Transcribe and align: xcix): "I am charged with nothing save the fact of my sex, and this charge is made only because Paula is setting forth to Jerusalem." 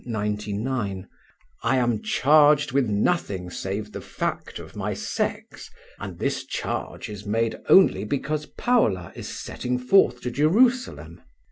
xcix): 0.07 0.97
"I 1.61 1.77
am 1.77 2.01
charged 2.01 2.71
with 2.71 2.89
nothing 2.89 3.51
save 3.51 3.91
the 3.91 4.01
fact 4.01 4.57
of 4.57 4.75
my 4.75 4.95
sex, 4.95 5.69
and 5.99 6.17
this 6.17 6.43
charge 6.43 7.07
is 7.07 7.23
made 7.27 7.57
only 7.69 8.03
because 8.03 8.47
Paula 8.47 9.13
is 9.15 9.27
setting 9.29 9.77
forth 9.77 10.19
to 10.21 10.31
Jerusalem." 10.31 11.21